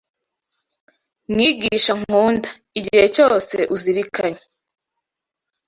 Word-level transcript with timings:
Mwigisha 1.31 1.91
nkunda, 2.01 2.49
igihe 2.79 3.05
cyose 3.15 3.57
uzirikanye 3.75 4.41